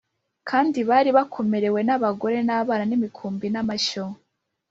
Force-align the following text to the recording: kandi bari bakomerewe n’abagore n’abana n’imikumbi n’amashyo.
kandi 0.49 0.79
bari 0.89 1.09
bakomerewe 1.17 1.79
n’abagore 1.87 2.37
n’abana 2.47 2.83
n’imikumbi 2.87 3.47
n’amashyo. 3.51 4.03